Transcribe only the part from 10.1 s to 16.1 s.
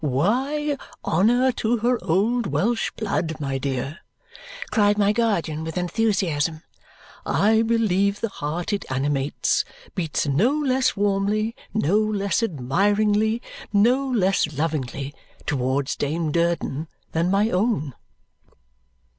no less warmly, no less admiringly, no less lovingly, towards